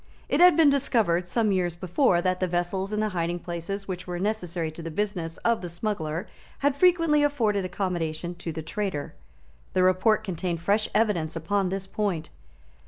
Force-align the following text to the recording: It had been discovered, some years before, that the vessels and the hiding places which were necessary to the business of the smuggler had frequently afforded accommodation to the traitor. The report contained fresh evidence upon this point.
It 0.27 0.39
had 0.39 0.57
been 0.57 0.71
discovered, 0.71 1.27
some 1.27 1.51
years 1.51 1.75
before, 1.75 2.23
that 2.23 2.39
the 2.39 2.47
vessels 2.47 2.91
and 2.91 3.03
the 3.03 3.09
hiding 3.09 3.37
places 3.37 3.87
which 3.87 4.07
were 4.07 4.17
necessary 4.17 4.71
to 4.71 4.81
the 4.81 4.89
business 4.89 5.37
of 5.45 5.61
the 5.61 5.69
smuggler 5.69 6.25
had 6.65 6.75
frequently 6.75 7.21
afforded 7.21 7.65
accommodation 7.65 8.33
to 8.33 8.51
the 8.51 8.63
traitor. 8.63 9.13
The 9.73 9.83
report 9.83 10.23
contained 10.23 10.59
fresh 10.59 10.89
evidence 10.95 11.35
upon 11.35 11.69
this 11.69 11.85
point. 11.85 12.31